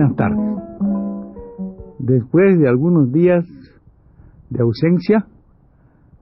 Buenas 0.00 0.16
tardes. 0.16 0.38
Después 1.98 2.58
de 2.58 2.66
algunos 2.66 3.12
días 3.12 3.44
de 4.48 4.62
ausencia, 4.62 5.26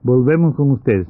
volvemos 0.03 0.53
con 0.57 0.71
ustedes. 0.71 1.07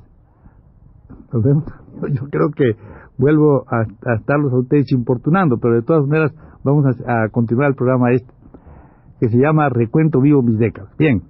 Yo 1.34 2.30
creo 2.30 2.52
que 2.56 2.74
vuelvo 3.18 3.66
a, 3.68 3.88
estarlos 4.18 4.54
a 4.54 4.60
ustedes 4.60 4.92
importunando, 4.92 5.58
pero 5.58 5.74
de 5.74 5.82
todas 5.82 6.06
maneras 6.06 6.32
vamos 6.64 6.86
a, 6.86 7.24
a, 7.24 7.30
continuar 7.30 7.70
el 7.70 7.76
programa 7.76 8.12
este, 8.12 8.32
que 9.20 9.30
se 9.30 9.40
llama 9.40 9.70
Recuento 9.70 10.22
Vivo 10.22 10.44
Mis 10.44 10.60
Décadas. 10.60 10.96
Bien, 11.00 11.24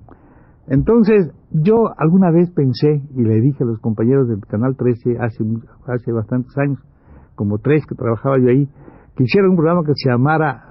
entonces 0.67 1.31
yo 1.51 1.87
alguna 1.97 2.31
vez 2.31 2.51
pensé, 2.51 3.01
y 3.15 3.21
le 3.21 3.39
dije 3.39 3.63
a 3.63 3.67
los 3.67 3.79
compañeros 3.79 4.27
del 4.27 4.41
Canal 4.41 4.75
13 4.75 5.17
hace, 5.21 5.45
hace 5.87 6.11
bastantes 6.11 6.51
años, 6.57 6.79
como 7.35 7.59
tres 7.59 7.85
que 7.87 7.95
trabajaba 7.95 8.39
yo 8.39 8.49
ahí, 8.49 8.67
que 9.15 9.23
hiciera 9.23 9.49
un 9.49 9.55
programa 9.55 9.83
que 9.85 9.93
se 9.95 10.09
llamara 10.09 10.68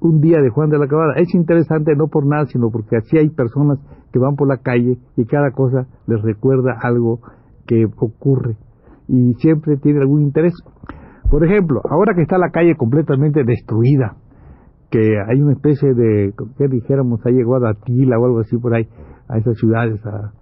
Un 0.00 0.20
Día 0.20 0.40
de 0.40 0.50
Juan 0.50 0.70
de 0.70 0.78
la 0.78 0.88
Cabada. 0.88 1.14
Es 1.16 1.34
interesante 1.34 1.94
no 1.94 2.08
por 2.08 2.26
nada, 2.26 2.46
sino 2.46 2.70
porque 2.70 2.96
así 2.96 3.18
hay 3.18 3.28
personas 3.28 3.78
que 4.12 4.18
van 4.18 4.36
por 4.36 4.48
la 4.48 4.58
calle 4.58 4.98
y 5.16 5.24
cada 5.26 5.50
cosa 5.52 5.86
les 6.06 6.20
recuerda 6.22 6.78
algo 6.82 7.20
que 7.66 7.84
ocurre 7.84 8.56
y 9.10 9.34
siempre 9.34 9.76
tiene 9.76 10.00
algún 10.00 10.22
interés. 10.22 10.54
Por 11.30 11.44
ejemplo, 11.44 11.80
ahora 11.88 12.14
que 12.14 12.22
está 12.22 12.38
la 12.38 12.50
calle 12.50 12.76
completamente 12.76 13.44
destruida, 13.44 14.16
que 14.90 15.18
hay 15.28 15.40
una 15.40 15.52
especie 15.52 15.94
de, 15.94 16.32
que 16.58 16.68
dijéramos, 16.68 17.24
ha 17.24 17.30
llegado 17.30 17.66
a 17.66 17.74
Tila 17.74 18.18
o 18.18 18.24
algo 18.24 18.40
así 18.40 18.56
por 18.56 18.74
ahí, 18.74 18.88
a 19.28 19.38
esas 19.38 19.56
ciudades, 19.58 20.04
a, 20.06 20.32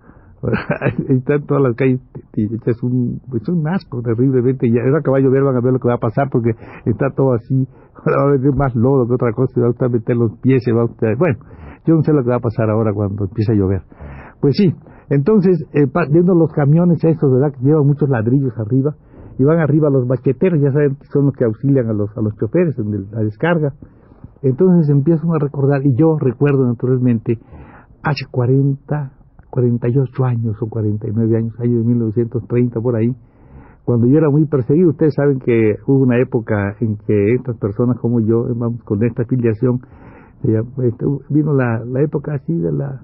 están 1.08 1.44
todas 1.46 1.62
las 1.62 1.76
calles, 1.76 2.00
es 2.44 2.82
un, 2.82 3.20
es 3.34 3.48
un 3.48 3.66
asco 3.68 4.02
terriblemente, 4.02 4.66
y 4.68 4.78
ahora 4.78 5.00
que 5.02 5.10
va 5.10 5.18
a 5.18 5.20
llover 5.20 5.42
van 5.42 5.56
a 5.56 5.60
ver 5.60 5.72
lo 5.72 5.78
que 5.78 5.88
va 5.88 5.94
a 5.94 5.98
pasar 5.98 6.28
porque 6.30 6.50
está 6.84 7.10
todo 7.14 7.32
así, 7.34 7.66
va 8.06 8.22
a 8.22 8.28
haber 8.28 8.54
más 8.54 8.74
lodo 8.74 9.06
que 9.06 9.14
otra 9.14 9.32
cosa, 9.32 9.52
y 9.56 9.62
va 9.62 9.72
a 9.78 9.88
meter 9.88 10.16
los 10.16 10.38
pies, 10.40 10.62
se 10.64 10.72
va 10.72 10.82
a 10.82 10.86
bueno, 11.18 11.38
yo 11.86 11.94
no 11.94 12.02
sé 12.02 12.12
lo 12.12 12.22
que 12.22 12.30
va 12.30 12.36
a 12.36 12.40
pasar 12.40 12.70
ahora 12.70 12.92
cuando 12.92 13.24
empiece 13.24 13.52
a 13.52 13.54
llover. 13.54 13.82
Pues 14.40 14.54
sí, 14.56 14.74
entonces, 15.10 15.64
eh, 15.72 15.86
viendo 16.10 16.34
los 16.34 16.52
camiones 16.52 17.02
estos, 17.02 17.32
¿verdad? 17.32 17.52
Que 17.56 17.64
llevan 17.64 17.86
muchos 17.86 18.08
ladrillos 18.08 18.52
arriba, 18.58 18.94
y 19.38 19.44
van 19.44 19.58
arriba 19.58 19.88
los 19.88 20.06
baqueteros, 20.06 20.60
ya 20.60 20.72
saben, 20.72 20.96
son 21.12 21.26
los 21.26 21.34
que 21.34 21.44
auxilian 21.44 21.88
a 21.88 21.92
los, 21.92 22.10
a 22.16 22.20
los 22.20 22.36
choferes 22.36 22.76
en 22.78 23.10
la 23.10 23.20
descarga. 23.20 23.72
Entonces 24.42 24.88
empiezan 24.90 25.30
a 25.30 25.38
recordar, 25.38 25.84
y 25.84 25.94
yo 25.96 26.18
recuerdo 26.18 26.66
naturalmente, 26.66 27.38
hace 28.02 28.26
40, 28.30 29.12
48 29.58 30.24
años 30.24 30.56
o 30.60 30.68
49 30.68 31.36
años, 31.36 31.54
año 31.58 31.78
de 31.78 31.84
1930 31.84 32.80
por 32.80 32.94
ahí, 32.94 33.12
cuando 33.84 34.06
yo 34.06 34.18
era 34.18 34.30
muy 34.30 34.44
perseguido, 34.46 34.90
ustedes 34.90 35.14
saben 35.14 35.40
que 35.40 35.76
hubo 35.86 36.02
una 36.02 36.20
época 36.20 36.76
en 36.80 36.96
que 37.06 37.34
estas 37.34 37.56
personas 37.56 37.98
como 37.98 38.20
yo, 38.20 38.44
vamos, 38.54 38.82
con 38.84 39.02
esta 39.02 39.22
afiliación, 39.22 39.80
este, 40.42 41.04
vino 41.30 41.54
la, 41.54 41.82
la 41.84 42.02
época 42.02 42.34
así 42.34 42.54
de 42.54 42.70
la, 42.70 43.00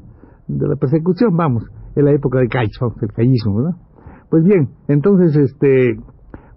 de 0.46 0.68
la 0.68 0.76
persecución, 0.76 1.36
vamos, 1.36 1.64
en 1.96 2.04
la 2.04 2.12
época 2.12 2.38
de 2.38 2.48
Caizo, 2.48 2.94
el 3.00 3.12
callismo, 3.12 3.56
¿verdad? 3.56 3.76
Pues 4.30 4.44
bien, 4.44 4.68
entonces, 4.88 5.36
este, 5.36 5.96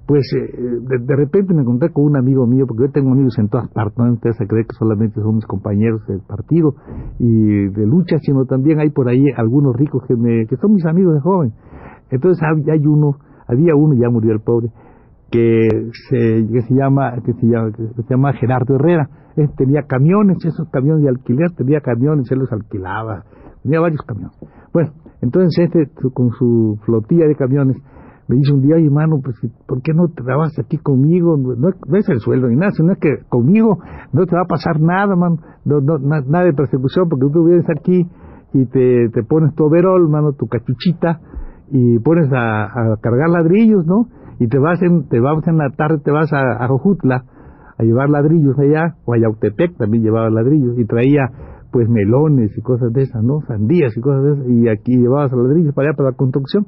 pues 0.08 0.24
eh, 0.34 0.58
de, 0.58 1.16
repente 1.18 1.54
me 1.54 1.62
encontré 1.62 1.92
con 1.92 2.06
un 2.06 2.16
amigo 2.16 2.48
mío, 2.48 2.66
porque 2.66 2.84
yo 2.84 2.92
tengo 2.92 3.12
amigos 3.12 3.38
en 3.40 3.50
todas 3.50 3.70
partes, 3.70 3.98
no 3.98 4.14
ustedes 4.14 4.38
se 4.38 4.48
creen 4.48 4.66
que 4.66 4.76
solamente 4.80 5.20
son 5.20 5.36
mis 5.36 5.46
compañeros 5.46 6.08
del 6.08 6.22
partido 6.22 6.76
y 7.20 7.68
de 7.68 7.86
lucha, 7.86 8.18
sino 8.22 8.46
también 8.46 8.80
hay 8.80 8.90
por 8.90 9.10
ahí 9.10 9.26
algunos 9.36 9.76
ricos 9.76 10.04
que, 10.08 10.16
me, 10.16 10.48
que 10.48 10.56
son 10.56 10.74
mis 10.74 10.86
amigos 10.86 11.14
de 11.14 11.20
joven. 11.20 11.54
Entonces 12.10 12.42
hay 12.42 12.88
uno, 12.88 13.18
había 13.48 13.76
uno, 13.76 13.96
ya 13.96 14.10
murió 14.10 14.32
el 14.32 14.40
pobre, 14.40 14.70
que 15.30 15.68
se, 16.10 16.48
que 16.54 16.62
se 16.62 16.74
llama, 16.74 17.14
que 17.26 17.34
se 17.34 17.46
llama, 17.46 17.72
que 17.74 18.02
se 18.02 18.10
llama 18.10 18.32
Gerardo 18.32 18.76
Herrera. 18.76 19.10
Él 19.36 19.50
tenía 19.58 19.84
camiones, 19.84 20.38
esos 20.46 20.70
camiones 20.70 21.04
de 21.04 21.10
alquiler, 21.10 21.52
tenía 21.52 21.82
camiones, 21.82 22.32
él 22.32 22.40
los 22.40 22.52
alquilaba, 22.54 23.26
tenía 23.62 23.82
varios 23.82 24.02
camiones. 24.04 24.38
Bueno, 24.74 24.92
entonces 25.22 25.66
este, 25.66 25.92
con 26.14 26.32
su 26.32 26.80
flotilla 26.86 27.28
de 27.28 27.36
camiones, 27.36 27.76
me 28.28 28.36
dice 28.36 28.54
un 28.54 28.62
día, 28.62 28.76
oye, 28.76 28.86
hermano, 28.86 29.22
pues, 29.24 29.36
¿por 29.66 29.82
qué 29.82 29.94
no 29.94 30.10
trabajas 30.10 30.60
aquí 30.60 30.78
conmigo? 30.78 31.38
No, 31.38 31.70
es 31.98 32.10
el 32.10 32.20
sueldo 32.20 32.48
ni 32.48 32.58
nada, 32.58 32.72
sino 32.72 32.92
es 32.92 33.00
que 33.00 33.20
conmigo 33.30 33.80
no 34.12 34.26
te 34.26 34.36
va 34.36 34.42
a 34.42 34.48
pasar 34.48 34.82
nada, 34.82 35.16
man, 35.16 35.38
no, 35.64 35.80
no, 35.80 35.98
nada 35.98 36.44
de 36.44 36.54
persecución, 36.54 37.08
porque 37.08 37.26
tú 37.32 37.46
vienes 37.46 37.66
aquí 37.70 38.06
y 38.54 38.66
te, 38.66 39.10
te 39.10 39.24
pones 39.24 39.56
tu 39.56 39.66
overol, 39.66 40.10
mano, 40.10 40.34
tu 40.34 40.48
cachuchita, 40.48 41.22
y 41.72 42.00
pones 42.00 42.30
a, 42.34 42.98
cargar 43.02 43.30
ladrillos, 43.30 43.86
¿no? 43.86 44.08
Y 44.40 44.48
te 44.48 44.58
vas 44.58 44.82
en, 44.82 45.08
te 45.08 45.20
vas 45.20 45.48
en 45.48 45.58
la 45.58 45.70
tarde, 45.72 46.00
te 46.04 46.12
vas 46.12 46.32
a, 46.34 46.64
a 46.64 46.68
a 47.80 47.84
llevar 47.84 48.10
ladrillos 48.10 48.58
allá, 48.60 48.96
o 49.06 49.14
a 49.14 49.20
Yautepec 49.20 49.78
también 49.78 50.04
llevaba 50.04 50.30
ladrillos, 50.30 50.78
y 50.78 50.86
traía 50.86 51.30
pues 51.72 51.88
melones 51.90 52.58
y 52.58 52.62
cosas 52.62 52.92
de 52.92 53.04
esas, 53.04 53.24
¿no? 53.24 53.42
Sandías 53.42 53.96
y 53.96 54.02
cosas 54.02 54.24
de 54.24 54.32
esas, 54.34 54.50
y 54.50 54.68
aquí 54.68 54.98
llevabas 54.98 55.32
ladrillos 55.32 55.74
para 55.74 55.90
allá 55.90 55.98
para 55.98 56.10
la 56.10 56.16
construcción. 56.16 56.66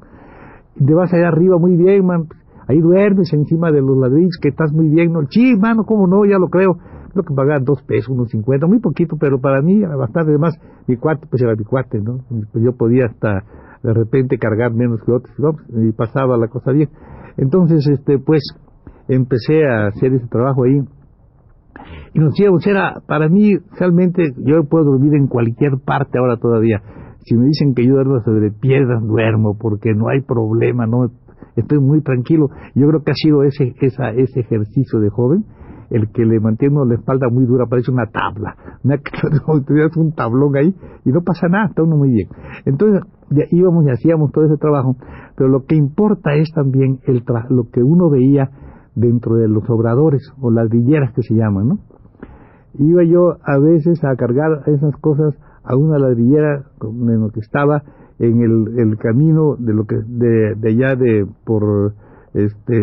Te 0.86 0.94
vas 0.94 1.14
allá 1.14 1.28
arriba 1.28 1.58
muy 1.58 1.76
bien, 1.76 2.06
man. 2.06 2.28
Ahí 2.68 2.80
duermes 2.80 3.34
encima 3.34 3.72
de 3.72 3.82
los 3.82 3.98
ladrillos, 3.98 4.38
que 4.42 4.50
estás 4.50 4.72
muy 4.72 4.90
bien, 4.90 5.12
¿no? 5.12 5.22
Sí, 5.30 5.56
mano, 5.56 5.84
¿cómo 5.86 6.08
no? 6.08 6.26
Ya 6.26 6.38
lo 6.38 6.48
creo. 6.48 6.78
Lo 7.16 7.24
que 7.24 7.34
pagar 7.34 7.64
dos 7.64 7.82
pesos, 7.84 8.10
unos 8.10 8.30
cincuenta, 8.30 8.68
muy 8.68 8.80
poquito, 8.80 9.18
pero 9.20 9.40
para 9.40 9.62
mí 9.62 9.82
bastante. 9.82 10.30
Además, 10.32 10.56
mi 10.88 10.96
cuate, 10.96 11.26
pues 11.28 11.42
era 11.42 11.56
mi 11.56 11.64
cuate, 11.64 12.00
¿no? 12.00 12.20
Pues 12.52 12.64
yo 12.64 12.74
podía 12.78 13.06
hasta 13.06 13.44
de 13.82 13.94
repente 13.94 14.38
cargar 14.38 14.74
menos 14.74 15.02
que 15.04 15.12
otros, 15.12 15.36
¿no? 15.40 15.52
Y 15.82 15.92
pasaba 15.94 16.38
la 16.38 16.48
cosa 16.48 16.72
bien. 16.72 16.90
Entonces, 17.38 17.88
este, 17.88 18.20
pues, 18.20 18.44
empecé 19.08 19.66
a 19.66 19.88
hacer 19.88 20.14
ese 20.14 20.28
trabajo 20.28 20.64
ahí 20.66 20.82
y 22.14 22.20
nos 22.20 22.40
íbamos, 22.40 22.66
era, 22.66 23.02
para 23.08 23.30
mí, 23.30 23.58
realmente, 23.78 24.34
yo 24.38 24.64
puedo 24.64 24.86
dormir 24.86 25.14
en 25.16 25.28
cualquier 25.28 25.78
parte 25.84 26.18
ahora 26.18 26.38
todavía. 26.38 26.82
Si 27.26 27.36
me 27.36 27.46
dicen 27.46 27.74
que 27.74 27.86
yo 27.86 27.94
duermo 27.96 28.22
sobre 28.22 28.52
piedras, 28.52 29.04
duermo, 29.04 29.58
porque 29.60 29.94
no 29.94 30.10
hay 30.10 30.22
problema, 30.22 30.86
no 30.86 31.12
estoy 31.56 31.80
muy 31.80 32.02
tranquilo. 32.02 32.50
Yo 32.76 32.88
creo 32.88 33.04
que 33.04 33.12
ha 33.12 33.16
sido 33.16 33.44
ese, 33.44 33.76
esa, 33.82 34.12
ese 34.12 34.42
ejercicio 34.42 35.00
de 35.00 35.10
joven 35.10 35.46
el 35.90 36.12
que 36.12 36.24
le 36.24 36.40
mantiene 36.40 36.76
la 36.86 36.96
espalda 36.96 37.30
muy 37.30 37.46
dura, 37.46 37.66
parece 37.66 37.92
una 37.92 38.06
tabla, 38.08 38.56
una, 38.84 38.98
un 39.98 40.12
tablón 40.14 40.56
ahí 40.56 40.76
y 41.04 41.10
no 41.12 41.22
pasa 41.22 41.48
nada, 41.48 41.68
está 41.68 41.84
uno 41.84 41.98
muy 41.98 42.12
bien. 42.12 42.30
Entonces 42.66 43.02
ya 43.32 43.44
íbamos 43.52 43.86
y 43.86 43.90
hacíamos 43.90 44.32
todo 44.32 44.46
ese 44.46 44.58
trabajo, 44.58 44.96
pero 45.36 45.50
lo 45.50 45.66
que 45.66 45.76
importa 45.76 46.34
es 46.34 46.52
también 46.54 47.00
el 47.06 47.24
lo 47.50 47.70
que 47.72 47.82
uno 47.82 48.10
veía 48.10 48.50
dentro 48.96 49.36
de 49.36 49.48
los 49.48 49.68
obradores 49.70 50.22
o 50.42 50.52
las 50.52 50.70
villeras 50.70 51.14
que 51.14 51.24
se 51.24 51.36
llaman, 51.36 51.70
¿no? 51.70 51.80
Iba 52.78 53.04
yo 53.04 53.38
a 53.44 53.58
veces 53.58 54.04
a 54.04 54.16
cargar 54.16 54.64
esas 54.68 54.96
cosas 54.98 55.36
a 55.70 55.78
una 55.78 56.00
ladrillera 56.00 56.64
en 56.82 57.22
lo 57.22 57.30
que 57.30 57.42
estaba 57.42 57.84
en 58.18 58.42
el, 58.42 58.98
camino 58.98 59.56
de 59.58 59.74
lo 59.74 59.86
que 59.86 59.98
de, 59.98 60.56
allá 60.68 60.96
de 60.96 61.26
por 61.46 61.94
este 62.34 62.76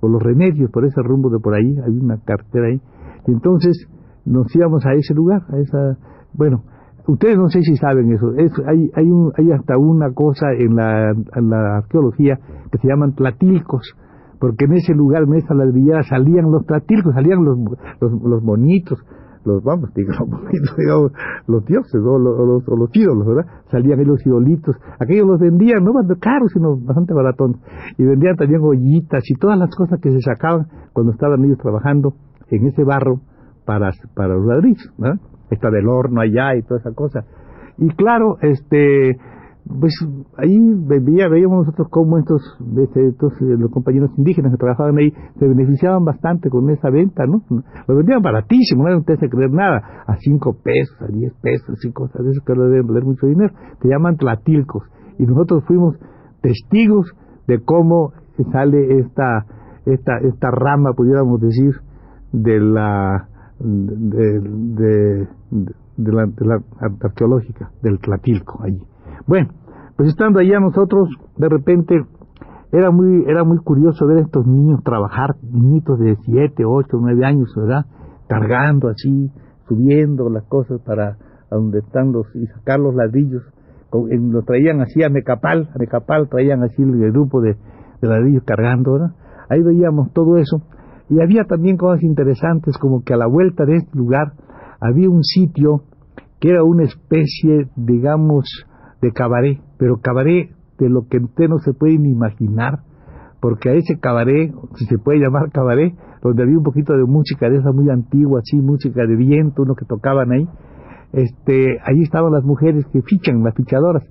por 0.00 0.10
los 0.10 0.22
remedios 0.22 0.70
por 0.70 0.84
ese 0.84 1.00
rumbo 1.02 1.30
de 1.30 1.38
por 1.38 1.54
ahí 1.54 1.76
hay 1.86 1.98
una 1.98 2.18
cartera 2.24 2.66
ahí. 2.66 2.80
Y 3.28 3.32
entonces 3.32 3.86
nos 4.24 4.54
íbamos 4.54 4.84
a 4.86 4.94
ese 4.94 5.14
lugar 5.14 5.42
a 5.50 5.58
esa 5.58 5.98
bueno 6.34 6.64
ustedes 7.06 7.38
no 7.38 7.48
sé 7.48 7.62
si 7.62 7.76
saben 7.76 8.12
eso 8.12 8.32
es, 8.36 8.52
hay 8.66 8.90
hay 8.94 9.08
un 9.08 9.32
hay 9.38 9.52
hasta 9.52 9.78
una 9.78 10.12
cosa 10.12 10.46
en 10.58 10.74
la, 10.74 11.76
arqueología 11.78 12.38
que 12.72 12.78
se 12.78 12.88
llaman 12.88 13.12
platilcos 13.12 13.94
porque 14.40 14.64
en 14.64 14.72
ese 14.72 14.94
lugar, 14.94 15.24
en 15.24 15.34
esa 15.34 15.52
ladrillera, 15.52 16.02
salían 16.02 16.50
los 16.50 16.64
platilcos, 16.64 17.12
salían 17.12 17.44
los, 17.44 17.58
los, 18.00 18.22
los 18.22 18.42
bonitos, 18.42 18.98
los, 19.44 19.62
vamos, 19.62 19.92
digamos, 19.94 20.40
digamos 20.78 21.12
los 21.46 21.64
dioses 21.64 21.94
o 21.94 22.18
los, 22.18 22.66
los, 22.66 22.90
ídolos, 22.92 23.26
¿verdad? 23.26 23.46
Salían 23.70 23.98
ahí 23.98 24.04
los 24.04 24.24
idolitos. 24.26 24.76
Aquellos 24.98 25.26
los 25.26 25.40
vendían, 25.40 25.84
no 25.84 25.92
caros, 26.20 26.52
sino 26.52 26.76
bastante 26.76 27.14
baratón. 27.14 27.56
Y 27.98 28.04
vendían 28.04 28.36
también 28.36 28.60
ollitas 28.62 29.22
y 29.28 29.34
todas 29.34 29.58
las 29.58 29.74
cosas 29.74 30.00
que 30.00 30.10
se 30.10 30.20
sacaban 30.20 30.66
cuando 30.92 31.12
estaban 31.12 31.44
ellos 31.44 31.58
trabajando 31.58 32.14
en 32.50 32.66
ese 32.66 32.84
barro 32.84 33.20
para, 33.64 33.90
para 34.14 34.34
los 34.34 34.46
ladrillos. 34.46 34.92
Está 35.50 35.70
del 35.70 35.88
horno 35.88 36.20
allá 36.20 36.56
y 36.56 36.62
toda 36.62 36.80
esa 36.80 36.92
cosa. 36.92 37.24
Y 37.78 37.88
claro, 37.90 38.36
este, 38.42 39.16
pues 39.66 39.94
ahí 40.36 40.58
veía, 40.86 41.28
veíamos 41.28 41.66
nosotros 41.66 41.88
cómo 41.90 42.18
estos, 42.18 42.42
este, 42.78 43.08
estos 43.08 43.32
eh, 43.40 43.56
los 43.58 43.70
compañeros 43.70 44.10
indígenas 44.16 44.52
que 44.52 44.58
trabajaban 44.58 44.96
ahí 44.98 45.12
se 45.38 45.46
beneficiaban 45.46 46.04
bastante 46.04 46.50
con 46.50 46.68
esa 46.70 46.90
venta, 46.90 47.24
¿no? 47.26 47.42
Lo 47.86 47.96
vendían 47.96 48.22
baratísimo, 48.22 48.82
no 48.82 48.88
era 48.88 48.98
usted 48.98 49.18
creer 49.28 49.50
nada, 49.50 50.04
a 50.06 50.16
cinco 50.16 50.56
pesos, 50.62 50.96
a 51.02 51.06
diez 51.06 51.32
pesos, 51.40 51.70
así 51.70 51.92
cosas 51.92 52.24
de 52.24 52.30
eso 52.30 52.42
que 52.44 52.54
no 52.54 52.64
deben 52.64 52.86
valer 52.86 53.04
mucho 53.04 53.26
dinero, 53.26 53.52
te 53.80 53.88
llaman 53.88 54.16
tlatilcos. 54.16 54.84
Y 55.18 55.26
nosotros 55.26 55.64
fuimos 55.66 55.96
testigos 56.40 57.12
de 57.46 57.62
cómo 57.62 58.12
sale 58.52 58.98
esta, 58.98 59.44
esta, 59.84 60.18
esta 60.18 60.50
rama, 60.50 60.92
pudiéramos 60.94 61.40
decir, 61.40 61.74
de 62.32 62.60
la, 62.60 63.28
de, 63.58 64.40
de, 64.40 65.28
de 65.96 66.12
la, 66.12 66.26
de 66.26 66.46
la 66.46 66.62
arqueológica, 67.02 67.70
del 67.82 67.98
Tlatilco, 67.98 68.62
allí. 68.62 68.80
Bueno, 69.26 69.50
pues 69.96 70.08
estando 70.08 70.38
allá 70.38 70.60
nosotros, 70.60 71.08
de 71.36 71.48
repente, 71.48 71.94
era 72.72 72.90
muy, 72.90 73.24
era 73.26 73.44
muy 73.44 73.58
curioso 73.58 74.06
ver 74.06 74.18
a 74.18 74.22
estos 74.22 74.46
niños 74.46 74.82
trabajar, 74.84 75.36
niñitos 75.42 75.98
de 75.98 76.16
7, 76.24 76.64
8, 76.64 76.98
9 77.00 77.24
años, 77.24 77.52
¿verdad? 77.56 77.86
Cargando 78.28 78.88
así, 78.88 79.30
subiendo 79.68 80.28
las 80.30 80.44
cosas 80.44 80.80
para 80.82 81.16
a 81.50 81.56
donde 81.56 81.80
están 81.80 82.12
los, 82.12 82.26
y 82.34 82.46
sacar 82.46 82.78
los 82.78 82.94
ladrillos. 82.94 83.42
Lo 83.92 84.42
traían 84.42 84.80
así 84.80 85.02
a 85.02 85.08
Mecapal, 85.08 85.68
a 85.74 85.78
Mecapal 85.78 86.28
traían 86.28 86.62
así 86.62 86.80
el 86.80 87.10
grupo 87.10 87.40
de, 87.40 87.56
de 88.00 88.08
ladrillos 88.08 88.44
cargando, 88.44 88.92
¿verdad? 88.92 89.16
Ahí 89.48 89.60
veíamos 89.62 90.12
todo 90.12 90.36
eso. 90.36 90.62
Y 91.08 91.20
había 91.20 91.44
también 91.44 91.76
cosas 91.76 92.04
interesantes, 92.04 92.78
como 92.78 93.02
que 93.02 93.14
a 93.14 93.16
la 93.16 93.26
vuelta 93.26 93.64
de 93.64 93.78
este 93.78 93.98
lugar 93.98 94.34
había 94.80 95.10
un 95.10 95.24
sitio 95.24 95.82
que 96.38 96.50
era 96.50 96.62
una 96.62 96.84
especie, 96.84 97.68
digamos, 97.74 98.44
de 99.00 99.12
cabaret, 99.12 99.60
pero 99.78 100.00
cabaret 100.00 100.50
de 100.78 100.88
lo 100.88 101.06
que 101.08 101.18
usted 101.18 101.48
no 101.48 101.58
se 101.58 101.72
puede 101.72 101.98
ni 101.98 102.10
imaginar, 102.10 102.80
porque 103.40 103.70
a 103.70 103.74
ese 103.74 103.98
cabaret, 103.98 104.52
si 104.74 104.84
se 104.86 104.98
puede 104.98 105.20
llamar 105.20 105.50
cabaret, 105.50 105.94
donde 106.22 106.42
había 106.42 106.58
un 106.58 106.64
poquito 106.64 106.94
de 106.94 107.04
música 107.04 107.48
de 107.48 107.58
esa 107.58 107.72
muy 107.72 107.88
antigua, 107.90 108.40
así, 108.40 108.56
música 108.56 109.06
de 109.06 109.16
viento, 109.16 109.62
uno 109.62 109.74
que 109.74 109.86
tocaban 109.86 110.32
ahí, 110.32 110.46
este, 111.12 111.78
ahí 111.84 112.02
estaban 112.02 112.32
las 112.32 112.44
mujeres 112.44 112.84
que 112.92 113.02
fichan, 113.02 113.42
las 113.42 113.54
fichadoras, 113.54 114.04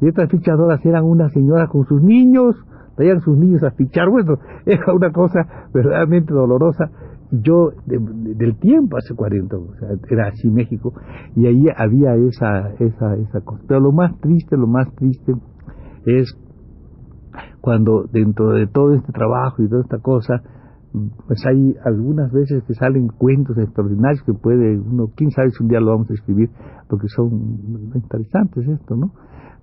y 0.00 0.08
estas 0.08 0.30
fichadoras 0.30 0.84
eran 0.84 1.04
una 1.04 1.28
señora 1.30 1.66
con 1.68 1.84
sus 1.86 2.02
niños, 2.02 2.54
traían 2.96 3.20
sus 3.20 3.36
niños 3.36 3.62
a 3.62 3.70
fichar, 3.70 4.08
bueno, 4.08 4.38
era 4.66 4.92
una 4.92 5.12
cosa 5.12 5.68
verdaderamente 5.72 6.32
dolorosa, 6.32 6.90
yo 7.30 7.70
del 7.86 8.56
tiempo 8.58 8.96
hace 8.96 9.14
40 9.14 9.56
o 9.56 9.74
sea, 9.74 9.88
era 10.10 10.28
así 10.28 10.48
México 10.48 10.92
y 11.34 11.46
ahí 11.46 11.64
había 11.76 12.14
esa 12.14 12.70
esa 12.78 13.16
esa 13.16 13.40
cosa. 13.40 13.64
Pero 13.66 13.80
lo 13.80 13.92
más 13.92 14.18
triste 14.20 14.56
lo 14.56 14.66
más 14.66 14.94
triste 14.94 15.32
es 16.04 16.38
cuando 17.60 18.04
dentro 18.12 18.50
de 18.52 18.68
todo 18.68 18.94
este 18.94 19.12
trabajo 19.12 19.62
y 19.62 19.68
toda 19.68 19.82
esta 19.82 19.98
cosa 19.98 20.42
pues 21.26 21.44
hay 21.46 21.74
algunas 21.84 22.32
veces 22.32 22.62
que 22.64 22.74
salen 22.74 23.08
cuentos 23.08 23.58
extraordinarios 23.58 24.22
que 24.22 24.32
puede 24.32 24.78
uno 24.78 25.10
quién 25.14 25.30
sabe 25.30 25.50
si 25.50 25.62
un 25.62 25.68
día 25.68 25.80
lo 25.80 25.90
vamos 25.90 26.10
a 26.10 26.14
escribir 26.14 26.50
porque 26.88 27.08
son 27.08 27.92
interesantes 27.94 28.66
esto 28.68 28.96
no 28.96 29.12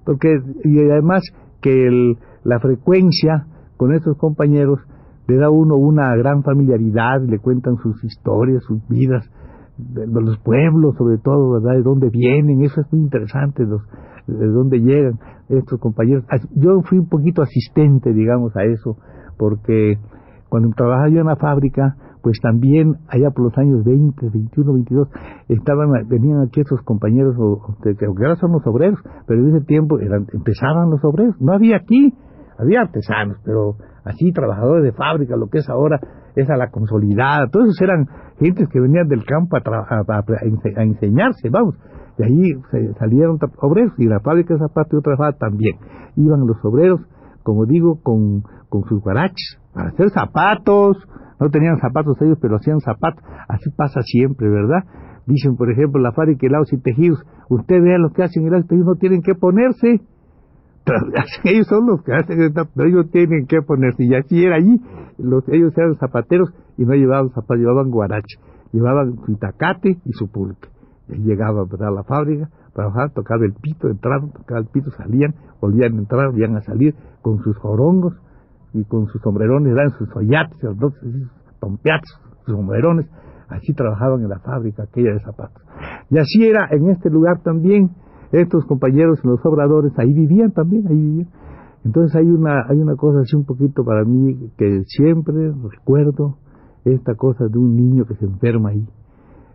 porque 0.06 0.38
y 0.66 0.80
además 0.80 1.24
que 1.62 1.88
el, 1.88 2.18
la 2.44 2.60
frecuencia 2.60 3.48
con 3.78 3.94
estos 3.94 4.18
compañeros 4.18 4.80
le 5.28 5.38
da 5.38 5.48
a 5.48 5.52
uno 5.52 5.76
una 5.76 6.16
gran 6.16 6.44
familiaridad, 6.44 7.22
le 7.22 7.40
cuentan 7.40 7.78
sus 7.78 8.04
historias, 8.04 8.64
sus 8.64 8.86
vidas, 8.88 9.30
de, 9.78 10.06
los 10.08 10.38
pueblos 10.40 10.96
sobre 10.98 11.18
todo, 11.18 11.54
¿verdad? 11.54 11.78
De 11.78 11.84
dónde 11.84 12.10
vienen, 12.10 12.62
eso 12.64 12.82
es 12.82 12.92
muy 12.92 13.02
interesante, 13.02 13.66
los, 13.66 13.82
de 14.28 14.48
dónde 14.48 14.80
llegan 14.80 15.20
estos 15.50 15.80
compañeros. 15.80 16.26
Yo 16.56 16.82
fui 16.84 17.00
un 17.00 17.08
poquito 17.08 17.42
asistente, 17.42 18.14
digamos, 18.14 18.56
a 18.56 18.64
eso, 18.64 18.98
porque 19.38 19.98
cuando 20.50 20.70
trabajaba 20.76 21.10
yo 21.10 21.22
en 21.22 21.28
la 21.28 21.36
fábrica, 21.36 21.96
pues 22.22 22.40
también 22.42 22.96
allá 23.10 23.32
por 23.32 23.46
los 23.46 23.58
años 23.58 23.84
20, 23.84 24.30
21, 24.30 24.74
22, 24.74 25.10
estaban, 25.50 25.90
venían 26.08 26.42
aquí 26.42 26.62
estos 26.62 26.82
compañeros, 26.84 27.36
que 27.84 28.06
ahora 28.06 28.36
son 28.38 28.54
los 28.54 28.66
obreros, 28.66 29.00
pero 29.28 29.42
en 29.42 29.56
ese 29.56 29.66
tiempo 29.66 30.00
eran, 30.00 30.26
empezaban 30.32 30.90
los 30.90 31.04
obreros, 31.04 31.36
no 31.42 31.54
había 31.54 31.76
aquí, 31.76 32.14
había 32.64 32.82
artesanos, 32.82 33.38
pero 33.46 33.76
así 34.04 34.32
trabajadores 34.32 34.84
de 34.84 34.92
fábrica, 34.92 35.36
lo 35.36 35.48
que 35.48 35.60
es 35.60 35.70
ahora, 35.70 36.00
es 36.36 36.50
a 36.50 36.58
la 36.58 36.70
consolidada, 36.72 37.48
todos 37.48 37.68
esos 37.68 37.82
eran 37.82 38.08
gentes 38.40 38.68
que 38.70 38.80
venían 38.80 39.08
del 39.08 39.24
campo 39.26 39.58
a, 39.58 40.84
enseñarse, 40.84 41.50
vamos, 41.50 41.76
y 42.18 42.24
ahí 42.24 42.54
salieron 43.00 43.38
obreros, 43.62 43.94
y 43.98 44.06
la 44.06 44.20
fábrica 44.20 44.54
de 44.54 44.60
zapatos 44.60 44.94
y 44.94 44.98
otra 44.98 45.18
fábrica 45.18 45.40
también, 45.40 45.78
iban 46.16 46.48
los 46.48 46.58
obreros, 46.64 47.02
como 47.44 47.66
digo, 47.66 48.02
con, 48.02 48.44
con 48.70 48.84
sus 48.86 49.02
guaraches, 49.02 49.60
para 49.74 49.90
hacer 49.90 50.10
zapatos, 50.10 50.98
no 51.40 51.50
tenían 51.50 51.78
zapatos 51.78 52.22
ellos, 52.22 52.38
pero 52.42 52.56
hacían 52.56 52.80
zapatos, 52.80 53.24
así 53.48 53.70
pasa 53.76 54.02
siempre, 54.02 54.50
¿verdad? 54.50 54.84
Dicen, 55.26 55.56
por 55.56 55.72
ejemplo, 55.72 56.02
la 56.02 56.12
fábrica 56.12 56.42
de 56.42 56.48
helados 56.48 56.74
y 56.74 56.82
tejidos, 56.82 57.24
usted 57.50 57.82
vea 57.82 57.98
lo 57.98 58.12
que 58.12 58.24
hacen 58.24 58.46
y 58.46 58.50
tejidos, 58.50 58.86
no 58.86 58.96
tienen 58.96 59.22
que 59.22 59.36
ponerse, 59.36 60.02
ellos 61.46 61.68
son 61.68 61.88
los 61.88 62.04
que 62.04 62.14
hacen 62.14 62.54
pero 62.54 62.90
ellos 62.90 63.10
tienen 63.12 63.46
que 63.48 63.62
ponerse, 63.62 64.04
y 64.04 64.16
así 64.16 64.44
era 64.44 64.58
allí, 64.58 64.82
los, 65.18 65.48
ellos 65.50 65.74
eran 65.78 65.96
zapateros 65.96 66.54
y 66.78 66.86
no 66.86 66.94
llevaban 66.94 67.30
zapatos, 67.30 67.58
llevaban 67.58 67.90
guarache, 67.90 68.38
llevaban 68.72 69.16
su 69.26 69.32
itacate 69.32 69.98
y 70.04 70.12
su 70.14 70.30
pulque. 70.30 70.70
Llegaban 71.08 71.68
a 71.70 71.92
la 71.92 72.04
fábrica, 72.04 72.50
trabajar, 72.74 73.12
tocaba 73.12 73.46
el 73.46 73.54
pito, 73.54 73.90
entraban, 73.90 74.32
tocaba 74.32 74.60
el 74.62 74.68
pito, 74.68 74.90
salían, 74.92 75.36
volvían 75.62 75.94
a 75.96 75.98
entrar, 76.00 76.28
volvían 76.28 76.56
a 76.56 76.62
salir 76.62 76.96
con 77.22 77.40
sus 77.40 77.58
jorongos 77.58 78.14
y 78.74 78.84
con 78.86 79.08
sus 79.08 79.22
sombrerones, 79.22 79.74
eran 79.74 79.92
sus 79.92 80.10
oyates, 80.16 80.58
sus 80.60 81.30
tompeates, 81.60 82.10
sus 82.46 82.56
sombrerones, 82.56 83.06
así 83.50 83.74
trabajaban 83.74 84.22
en 84.22 84.30
la 84.30 84.40
fábrica 84.40 84.84
aquella 84.84 85.14
de 85.14 85.20
zapatos. 85.20 85.62
Y 86.10 86.18
así 86.18 86.48
era 86.48 86.68
en 86.72 86.90
este 86.90 87.10
lugar 87.10 87.42
también, 87.44 87.92
estos 88.34 88.66
compañeros, 88.66 89.24
los 89.24 89.40
obradores, 89.46 89.94
ahí 89.98 90.12
vivían 90.12 90.52
también, 90.52 90.88
ahí 90.88 90.98
vivían. 90.98 91.30
Entonces 91.86 92.16
hay 92.16 92.28
una, 92.28 92.66
hay 92.68 92.80
una 92.80 92.96
cosa 92.96 93.20
así 93.20 93.36
un 93.36 93.46
poquito 93.46 93.84
para 93.86 94.04
mí 94.04 94.50
que 94.58 94.84
siempre 94.86 95.54
recuerdo 95.70 96.38
esta 96.84 97.16
cosa 97.16 97.46
de 97.48 97.58
un 97.58 97.76
niño 97.76 98.06
que 98.06 98.16
se 98.16 98.26
enferma 98.26 98.70
ahí. 98.70 98.88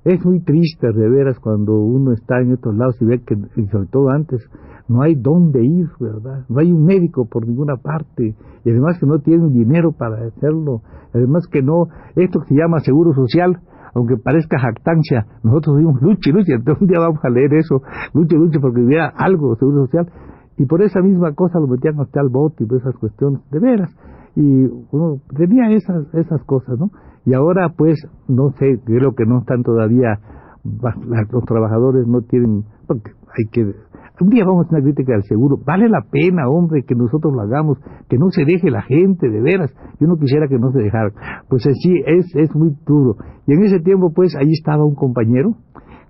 Es 0.04 0.24
muy 0.24 0.40
triste 0.40 0.92
de 0.92 1.08
veras 1.08 1.38
cuando 1.40 1.74
uno 1.74 2.12
está 2.12 2.40
en 2.40 2.52
estos 2.52 2.74
lados 2.76 2.96
y 3.00 3.04
ve 3.04 3.20
que, 3.24 3.34
y 3.56 3.66
sobre 3.66 3.88
todo 3.88 4.10
antes, 4.10 4.40
no 4.88 5.02
hay 5.02 5.14
dónde 5.16 5.64
ir, 5.64 5.88
¿verdad? 5.98 6.44
No 6.48 6.60
hay 6.60 6.72
un 6.72 6.84
médico 6.84 7.26
por 7.26 7.46
ninguna 7.46 7.76
parte, 7.76 8.34
y 8.64 8.70
además 8.70 8.98
que 8.98 9.06
no 9.06 9.18
tienen 9.18 9.52
dinero 9.52 9.92
para 9.92 10.24
hacerlo, 10.26 10.82
además 11.12 11.46
que 11.50 11.62
no, 11.62 11.88
esto 12.16 12.40
que 12.40 12.48
se 12.48 12.54
llama 12.54 12.80
seguro 12.80 13.12
social, 13.12 13.60
aunque 13.94 14.16
parezca 14.16 14.58
jactancia, 14.58 15.26
nosotros 15.42 15.78
dimos 15.78 16.00
lucha 16.02 16.30
y 16.30 16.32
lucha, 16.32 16.54
entonces 16.54 16.82
un 16.82 16.88
día 16.88 17.00
vamos 17.00 17.20
a 17.24 17.30
leer 17.30 17.54
eso, 17.54 17.82
lucha 18.14 18.36
y 18.36 18.38
lucha 18.38 18.60
porque 18.60 18.80
hubiera 18.80 19.12
algo 19.16 19.50
de 19.50 19.56
seguro 19.56 19.86
social, 19.86 20.08
y 20.56 20.66
por 20.66 20.82
esa 20.82 21.00
misma 21.00 21.34
cosa 21.34 21.60
lo 21.60 21.68
metían 21.68 22.00
hasta 22.00 22.20
al 22.20 22.28
bote 22.28 22.64
y 22.64 22.66
por 22.66 22.78
esas 22.78 22.96
cuestiones, 22.96 23.40
de 23.50 23.58
veras, 23.60 23.94
y 24.34 24.66
uno 24.90 25.20
tenía 25.36 25.70
esas, 25.70 26.12
esas 26.14 26.42
cosas, 26.44 26.78
¿no? 26.78 26.90
Y 27.24 27.34
ahora 27.34 27.72
pues, 27.76 27.98
no 28.28 28.50
sé, 28.58 28.80
creo 28.84 29.14
que 29.14 29.26
no 29.26 29.40
están 29.40 29.62
todavía, 29.62 30.20
los 30.64 31.44
trabajadores 31.44 32.06
no 32.06 32.22
tienen, 32.22 32.64
porque 32.88 33.12
hay 33.36 33.44
que 33.52 33.72
un 34.20 34.30
día 34.30 34.44
vamos 34.44 34.66
a 34.66 34.70
una 34.70 34.82
crítica 34.82 35.14
al 35.14 35.22
seguro. 35.22 35.58
Vale 35.64 35.88
la 35.88 36.02
pena, 36.10 36.48
hombre, 36.48 36.82
que 36.82 36.94
nosotros 36.94 37.32
lo 37.32 37.42
hagamos, 37.42 37.78
que 38.08 38.18
no 38.18 38.30
se 38.30 38.44
deje 38.44 38.70
la 38.70 38.82
gente, 38.82 39.28
de 39.28 39.40
veras. 39.40 39.72
Yo 40.00 40.08
no 40.08 40.16
quisiera 40.16 40.48
que 40.48 40.58
no 40.58 40.72
se 40.72 40.80
dejara. 40.80 41.12
Pues 41.48 41.66
así 41.66 42.02
es, 42.04 42.26
es 42.34 42.54
muy 42.54 42.76
duro. 42.84 43.16
Y 43.46 43.52
en 43.52 43.62
ese 43.62 43.78
tiempo, 43.78 44.12
pues, 44.12 44.34
ahí 44.34 44.50
estaba 44.50 44.84
un 44.84 44.96
compañero 44.96 45.54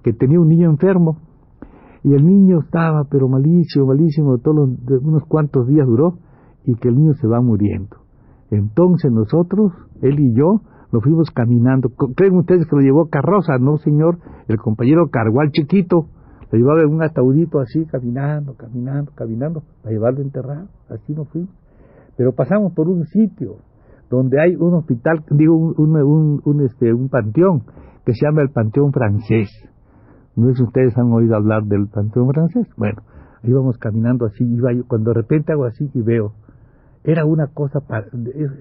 que 0.03 0.15
tenía 0.15 0.41
un 0.41 0.49
niño 0.49 0.71
enfermo. 0.71 1.19
Y 2.03 2.15
el 2.15 2.25
niño 2.25 2.61
estaba, 2.61 3.05
pero 3.11 3.29
malísimo, 3.29 3.87
malísimo, 3.87 4.39
todos 4.39 4.71
unos 5.03 5.25
cuantos 5.29 5.67
días 5.67 5.87
duró, 5.87 6.15
y 6.65 6.77
que 6.77 6.89
el 6.89 6.97
niño 6.97 7.13
se 7.15 7.27
va 7.27 7.43
muriendo. 7.43 7.97
Entonces 8.51 9.13
nosotros, 9.13 9.73
él 10.01 10.19
y 10.19 10.35
yo, 10.35 10.63
lo 10.93 11.03
fuimos 11.03 11.31
caminando. 11.31 11.91
¿Creen 12.17 12.37
ustedes 12.37 12.67
que 12.67 12.77
lo 12.77 12.81
llevó 12.81 13.09
carroza? 13.11 13.59
No, 13.59 13.77
señor. 13.77 14.19
El 14.47 14.57
compañero 14.57 15.11
cargó 15.11 15.43
al 15.43 15.51
chiquito 15.51 16.07
lo 16.51 16.59
llevaba 16.59 16.81
en 16.81 16.89
un 16.89 17.03
ataudito 17.03 17.61
así, 17.61 17.85
caminando, 17.87 18.55
caminando, 18.55 19.13
caminando, 19.15 19.63
para 19.83 19.93
llevarlo 19.93 20.21
a 20.21 20.23
enterrar, 20.23 20.67
así 20.89 21.13
nos 21.13 21.29
fuimos. 21.29 21.51
Pero 22.17 22.33
pasamos 22.33 22.73
por 22.73 22.89
un 22.89 23.05
sitio 23.07 23.57
donde 24.11 24.41
hay 24.41 24.57
un 24.57 24.75
hospital, 24.75 25.25
digo, 25.31 25.55
un, 25.55 26.41
un, 26.45 26.65
este, 26.65 26.93
un 26.93 27.09
panteón, 27.09 27.65
que 28.05 28.15
se 28.15 28.25
llama 28.25 28.41
el 28.41 28.51
Panteón 28.51 28.93
Francés. 28.93 29.51
No 30.35 30.49
sé 30.49 30.55
si 30.55 30.63
ustedes 30.63 30.97
han 30.97 31.13
oído 31.13 31.37
hablar 31.37 31.65
del 31.65 31.89
Panteón 31.89 32.31
Francés. 32.31 32.67
Bueno, 32.79 33.03
íbamos 33.43 33.77
caminando 33.77 34.25
así, 34.25 34.45
iba 34.45 34.71
cuando 34.87 35.11
de 35.11 35.21
repente 35.21 35.53
hago 35.53 35.67
así 35.67 35.91
y 35.93 36.01
veo, 36.01 36.33
era 37.05 37.27
una 37.27 37.49
cosa, 37.49 37.81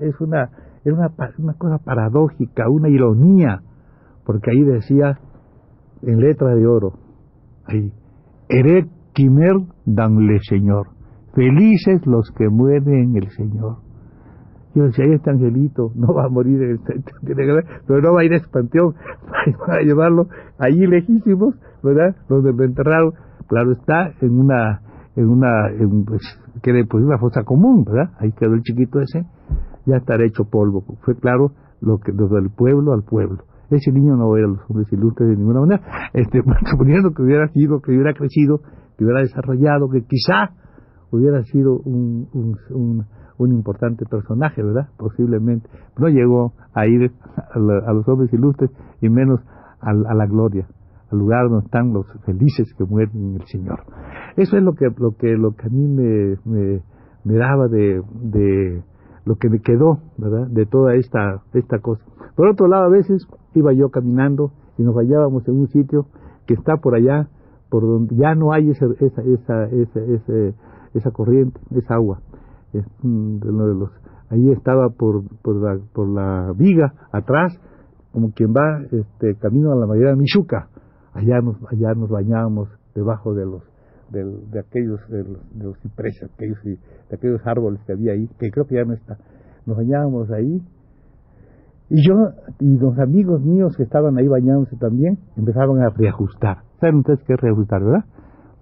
es 0.01 0.22
una, 0.22 0.50
era 0.84 0.96
una, 0.96 1.12
una 1.38 1.53
cosa 1.53 1.77
paradójica, 1.77 2.70
una 2.70 2.89
ironía, 2.89 3.62
porque 4.25 4.51
ahí 4.51 4.63
decía, 4.63 5.20
en 6.01 6.20
letra 6.20 6.53
de 6.53 6.67
oro, 6.67 6.94
ahí, 7.67 7.91
Quimer 9.13 9.55
danle 9.86 10.39
Señor. 10.41 10.88
Felices 11.33 12.05
los 12.05 12.31
que 12.38 12.50
mueren 12.50 13.09
en 13.09 13.15
el 13.15 13.29
Señor. 13.31 13.77
Yo 14.75 14.83
decía, 14.83 15.05
ahí 15.05 15.13
este 15.13 15.31
angelito, 15.31 15.91
no 15.95 16.13
va 16.13 16.25
a 16.25 16.29
morir 16.29 16.62
en 16.62 16.71
el 17.27 17.63
pero 17.88 18.01
no 18.01 18.13
va 18.13 18.21
a 18.21 18.25
ir 18.25 18.33
a 18.33 18.36
ese 18.36 18.47
panteón, 18.47 18.93
va 19.69 19.75
a 19.75 19.81
llevarlo 19.81 20.27
allí 20.59 20.86
lejísimos, 20.86 21.55
¿verdad? 21.81 22.15
Donde 22.29 22.53
lo 22.53 22.63
enterraron. 22.63 23.13
Claro 23.47 23.71
está, 23.71 24.12
en 24.21 24.39
una, 24.39 24.81
en 25.15 25.29
una, 25.29 25.69
en, 25.69 26.05
pues, 26.05 26.21
que 26.62 26.86
pues 26.88 27.03
una 27.03 27.17
fosa 27.17 27.43
común, 27.43 27.86
¿verdad? 27.86 28.12
Ahí 28.19 28.31
quedó 28.33 28.53
el 28.53 28.62
chiquito 28.62 29.00
ese, 29.00 29.25
ya 29.88 29.97
estará 29.97 30.25
hecho 30.25 30.45
polvo. 30.45 30.83
Fue 31.01 31.15
claro 31.15 31.53
lo 31.81 31.97
que, 31.97 32.12
desde 32.12 32.38
el 32.38 32.51
pueblo 32.51 32.93
al 32.93 33.03
pueblo. 33.03 33.43
Ese 33.69 33.91
niño 33.91 34.15
no 34.15 34.36
era 34.38 34.47
los 34.47 34.59
hombres 34.69 34.91
ilustres 34.91 35.29
de 35.29 35.36
ninguna 35.36 35.62
manera, 35.62 35.81
este, 36.13 36.41
suponiendo 36.71 37.12
que 37.12 37.21
hubiera 37.21 37.47
sido, 37.50 37.81
que 37.81 37.91
hubiera 37.91 38.13
crecido, 38.13 38.62
que 38.97 39.03
hubiera 39.03 39.21
desarrollado, 39.21 39.89
que 39.89 40.03
quizá 40.05 40.51
hubiera 41.12 41.41
sido 41.43 41.79
un, 41.79 42.27
un, 42.33 43.05
un, 43.38 43.53
importante 43.53 44.05
personaje, 44.05 44.63
¿verdad? 44.63 44.89
Posiblemente. 44.97 45.69
No 45.97 46.07
llegó 46.07 46.53
a 46.74 46.88
ir 46.88 47.12
a, 47.36 47.59
los 47.93 48.07
hombres 48.07 48.31
ilustres 48.33 48.71
y 49.01 49.09
menos 49.09 49.39
a, 49.81 49.89
a, 49.91 50.13
la 50.13 50.25
gloria, 50.25 50.67
al 51.12 51.19
lugar 51.19 51.50
donde 51.50 51.65
están 51.65 51.93
los 51.93 52.05
felices 52.25 52.74
que 52.77 52.86
mueren 52.86 53.15
en 53.15 53.36
el 53.36 53.47
Señor. 53.47 53.83
Eso 54.36 54.57
es 54.57 54.63
lo 54.63 54.74
que, 54.74 54.86
lo 54.97 55.15
que, 55.17 55.38
lo 55.38 55.51
que 55.51 55.67
a 55.67 55.69
mí 55.69 55.88
me, 55.88 56.36
me, 56.45 56.81
me 57.24 57.38
daba 57.38 57.67
de, 57.67 58.01
de 58.21 58.83
lo 59.27 59.36
que 59.36 59.50
me 59.50 59.60
quedó, 59.60 60.00
¿verdad? 60.17 60.48
De 60.48 60.65
toda 60.65 60.96
esta, 60.96 61.43
esta 61.53 61.79
cosa. 61.79 62.03
Por 62.36 62.48
otro 62.48 62.67
lado, 62.67 62.86
a 62.86 62.89
veces 62.89 63.27
iba 63.53 63.74
yo 63.74 63.89
caminando 63.89 64.51
y 64.77 64.84
nos 64.84 64.96
hallábamos 64.96 65.46
en 65.48 65.60
un 65.60 65.67
sitio 65.67 66.07
que 66.46 66.53
está 66.53 66.77
por 66.77 66.96
allá, 66.96 67.27
por 67.69 67.84
donde 67.84 68.15
ya 68.15 68.36
no 68.36 68.53
hay 68.53 68.69
esa, 68.69 68.86
esa, 69.00 69.22
esa, 69.22 69.65
esa, 69.65 70.55
esa 70.93 71.12
corriente, 71.12 71.60
esa 71.72 71.96
agua. 71.96 72.22
Es 72.72 72.86
de 73.03 73.51
los, 73.51 73.91
ahí 74.29 74.50
estaba 74.51 74.89
por, 74.89 75.24
por, 75.41 75.55
la, 75.55 75.77
por 75.93 76.07
la 76.07 76.53
viga, 76.55 76.93
atrás, 77.12 77.60
como 78.13 78.31
quien 78.31 78.53
va 78.53 78.81
este, 78.91 79.36
camino 79.36 79.74
a 79.74 79.75
la 79.75 79.88
madera 79.88 80.12
de 80.12 80.15
Michuca. 80.15 80.69
Allá 81.13 81.41
nos, 81.41 81.57
allá 81.69 81.93
nos 81.96 82.10
bañábamos 82.10 82.69
debajo 82.96 83.34
de 83.34 83.46
los 83.46 83.63
de, 84.11 84.59
aquellos 84.59 84.99
de 85.09 85.23
los, 85.23 85.81
de 85.83 86.25
aquellos, 86.25 86.63
de 86.63 87.15
aquellos 87.15 87.41
árboles 87.45 87.81
que 87.85 87.93
había 87.93 88.13
ahí, 88.13 88.27
que 88.39 88.51
creo 88.51 88.65
que 88.65 88.75
ya 88.75 88.83
no 88.83 88.93
está. 88.93 89.17
Nos 89.65 89.77
bañábamos 89.77 90.31
ahí 90.31 90.61
y 91.89 92.05
yo 92.05 92.15
y 92.59 92.77
los 92.77 92.97
amigos 92.99 93.41
míos 93.41 93.75
que 93.77 93.83
estaban 93.83 94.17
ahí 94.17 94.27
bañándose 94.27 94.75
también 94.77 95.19
empezaban 95.37 95.79
a 95.79 95.89
reajustar. 95.89 96.63
¿Saben 96.79 96.97
ustedes 96.97 97.23
qué 97.25 97.33
es 97.33 97.39
reajustar, 97.39 97.83
verdad? 97.83 98.05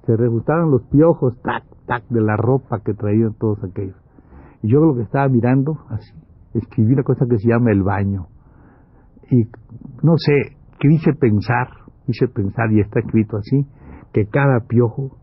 Se 0.06 0.16
reajustaban 0.16 0.70
los 0.70 0.84
piojos, 0.84 1.36
tac, 1.42 1.64
tac, 1.88 2.04
de 2.10 2.22
la 2.22 2.38
ropa 2.38 2.82
que 2.86 2.94
traían 2.94 3.34
todos 3.40 3.64
aquellos. 3.64 3.96
Y 4.62 4.72
yo 4.72 4.80
lo 4.80 4.96
que 4.96 5.02
estaba 5.02 5.28
mirando, 5.28 5.78
así, 5.90 6.14
escribí 6.54 6.94
una 6.94 7.04
cosa 7.04 7.26
que 7.28 7.38
se 7.38 7.50
llama 7.50 7.72
el 7.72 7.82
baño. 7.82 8.28
Y 9.32 9.46
no 10.04 10.14
sé, 10.18 10.58
quise 10.80 11.14
pensar, 11.14 11.68
quise 12.06 12.28
pensar, 12.28 12.72
y 12.72 12.82
está 12.82 13.00
escrito 13.00 13.38
así, 13.38 13.66
que 14.14 14.28
cada 14.28 14.60
piojo 14.68 15.18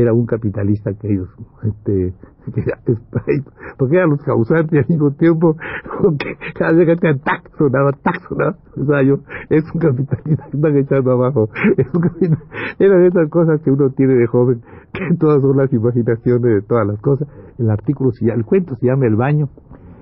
era 0.00 0.12
un 0.12 0.26
capitalista 0.26 0.92
que 0.94 1.12
ellos, 1.12 1.28
este, 1.62 2.14
porque 3.78 3.96
eran 3.96 4.10
los 4.10 4.22
causantes 4.22 4.72
y 4.72 4.78
al 4.78 4.86
mismo 4.88 5.10
tiempo, 5.12 5.56
porque 6.02 6.36
cada 6.54 6.72
vez 6.72 6.86
que 6.86 6.92
hacían 6.92 7.18
tac, 7.20 7.50
sonaba, 7.56 7.92
tac, 7.92 8.20
sonaba, 8.28 8.56
o 8.76 8.84
sea, 8.84 9.02
yo, 9.02 9.18
es 9.50 9.64
un 9.74 9.80
capitalista 9.80 10.44
que 10.50 10.56
están 10.56 10.76
echando 10.76 11.12
abajo, 11.12 11.48
es 11.76 11.86
un 11.94 12.36
eran 12.78 13.04
esas 13.04 13.28
cosas 13.30 13.60
que 13.62 13.70
uno 13.70 13.90
tiene 13.90 14.14
de 14.14 14.26
joven, 14.26 14.62
que 14.92 15.16
todas 15.18 15.40
son 15.40 15.56
las 15.56 15.72
imaginaciones 15.72 16.54
de 16.54 16.62
todas 16.62 16.86
las 16.86 17.00
cosas, 17.00 17.28
el 17.58 17.70
artículo, 17.70 18.10
el 18.20 18.44
cuento 18.44 18.76
se 18.76 18.86
llama 18.86 19.06
El 19.06 19.16
Baño, 19.16 19.48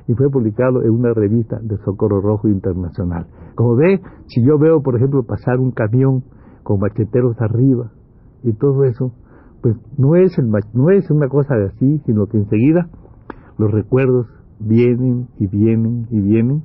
y 0.08 0.14
fue 0.14 0.30
publicado 0.30 0.82
en 0.82 0.90
una 0.90 1.12
revista 1.12 1.58
de 1.60 1.78
Socorro 1.78 2.20
Rojo 2.20 2.48
Internacional. 2.48 3.26
Como 3.54 3.74
ve, 3.76 4.00
si 4.26 4.44
yo 4.44 4.58
veo, 4.58 4.82
por 4.82 4.96
ejemplo, 4.96 5.24
pasar 5.24 5.58
un 5.58 5.72
camión 5.72 6.22
con 6.62 6.78
macheteros 6.80 7.36
arriba 7.40 7.90
y 8.42 8.52
todo 8.52 8.84
eso, 8.84 9.12
pues 9.66 9.78
no 9.98 10.14
es, 10.14 10.38
el, 10.38 10.48
no 10.74 10.90
es 10.90 11.10
una 11.10 11.26
cosa 11.28 11.56
de 11.56 11.66
así, 11.66 11.98
sino 12.06 12.26
que 12.26 12.36
enseguida 12.36 12.88
los 13.58 13.72
recuerdos 13.72 14.28
vienen 14.60 15.26
y 15.40 15.48
vienen 15.48 16.06
y 16.08 16.20
vienen 16.20 16.62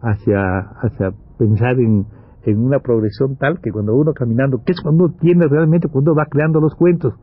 hacia, 0.00 0.60
hacia 0.80 1.12
pensar 1.36 1.80
en, 1.80 2.06
en 2.44 2.60
una 2.60 2.78
progresión 2.78 3.34
tal 3.38 3.60
que 3.60 3.72
cuando 3.72 3.96
uno 3.96 4.12
caminando, 4.12 4.62
que 4.64 4.70
es 4.70 4.80
cuando 4.80 5.06
uno 5.06 5.14
tiene 5.20 5.48
realmente, 5.48 5.88
cuando 5.88 6.14
va 6.14 6.26
creando 6.26 6.60
los 6.60 6.76
cuentos, 6.76 7.14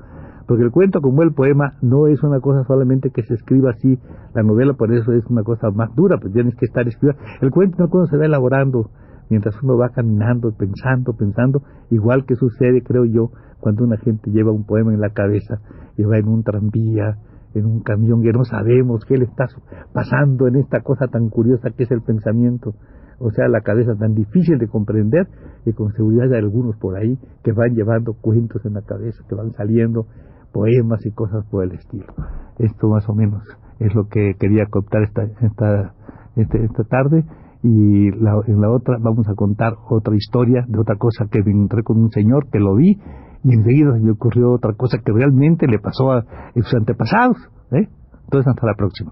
porque 0.49 0.63
el 0.63 0.71
cuento 0.71 0.99
como 0.99 1.23
el 1.23 1.31
poema 1.31 1.75
no 1.81 2.07
es 2.07 2.21
una 2.23 2.41
cosa 2.41 2.65
solamente 2.65 3.11
que 3.11 3.23
se 3.23 3.35
escriba 3.35 3.71
así, 3.71 3.99
la 4.33 4.43
novela 4.43 4.73
por 4.73 4.93
eso 4.93 5.13
es 5.13 5.25
una 5.27 5.43
cosa 5.43 5.71
más 5.71 5.95
dura, 5.95 6.17
pues 6.19 6.33
tienes 6.33 6.55
que 6.57 6.65
estar 6.65 6.85
escribiendo, 6.85 7.23
el 7.39 7.51
cuento 7.51 7.77
no 7.79 7.89
cuando 7.89 8.09
se 8.09 8.17
va 8.17 8.25
elaborando 8.25 8.89
mientras 9.31 9.55
uno 9.63 9.77
va 9.77 9.89
caminando, 9.89 10.51
pensando, 10.51 11.13
pensando, 11.13 11.63
igual 11.89 12.25
que 12.25 12.35
sucede, 12.35 12.83
creo 12.83 13.05
yo, 13.05 13.31
cuando 13.61 13.85
una 13.85 13.97
gente 13.97 14.29
lleva 14.29 14.51
un 14.51 14.65
poema 14.65 14.93
en 14.93 14.99
la 14.99 15.11
cabeza 15.11 15.61
y 15.95 16.03
va 16.03 16.17
en 16.17 16.27
un 16.27 16.43
tranvía, 16.43 17.17
en 17.53 17.65
un 17.65 17.81
camión, 17.81 18.21
que 18.21 18.33
no 18.33 18.43
sabemos 18.43 19.05
qué 19.05 19.17
le 19.17 19.25
está 19.25 19.45
pasando 19.93 20.47
en 20.47 20.57
esta 20.57 20.81
cosa 20.81 21.07
tan 21.07 21.29
curiosa 21.29 21.69
que 21.69 21.83
es 21.83 21.91
el 21.91 22.01
pensamiento. 22.01 22.73
O 23.19 23.31
sea, 23.31 23.47
la 23.47 23.61
cabeza 23.61 23.95
tan 23.95 24.15
difícil 24.15 24.57
de 24.57 24.67
comprender 24.67 25.27
y 25.65 25.71
con 25.71 25.93
seguridad 25.93 26.33
hay 26.33 26.39
algunos 26.39 26.75
por 26.75 26.97
ahí 26.97 27.17
que 27.43 27.53
van 27.53 27.73
llevando 27.73 28.13
cuentos 28.19 28.65
en 28.65 28.73
la 28.73 28.81
cabeza, 28.81 29.23
que 29.29 29.35
van 29.35 29.51
saliendo 29.53 30.07
poemas 30.51 31.05
y 31.05 31.11
cosas 31.11 31.45
por 31.49 31.63
el 31.63 31.71
estilo. 31.71 32.13
Esto 32.59 32.89
más 32.89 33.07
o 33.07 33.13
menos 33.13 33.43
es 33.79 33.95
lo 33.95 34.09
que 34.09 34.33
quería 34.37 34.65
contar 34.65 35.03
esta, 35.03 35.23
esta, 35.23 35.93
este, 36.35 36.65
esta 36.65 36.83
tarde 36.83 37.23
y 37.63 38.07
en 38.07 38.61
la 38.61 38.71
otra 38.71 38.97
vamos 38.99 39.27
a 39.27 39.35
contar 39.35 39.73
otra 39.89 40.15
historia 40.15 40.65
de 40.67 40.79
otra 40.79 40.95
cosa 40.95 41.27
que 41.29 41.43
me 41.43 41.51
encontré 41.51 41.83
con 41.83 41.99
un 41.99 42.09
señor 42.09 42.49
que 42.49 42.59
lo 42.59 42.75
vi 42.75 42.99
y 43.43 43.53
enseguida 43.53 43.93
se 43.93 43.99
me 43.99 44.11
ocurrió 44.11 44.51
otra 44.51 44.73
cosa 44.73 44.99
que 44.99 45.11
realmente 45.11 45.67
le 45.67 45.79
pasó 45.79 46.11
a, 46.11 46.25
sus 46.53 46.73
antepasados. 46.73 47.37
¿eh? 47.71 47.87
Entonces, 48.25 48.47
hasta 48.47 48.67
la 48.67 48.75
próxima. 48.75 49.11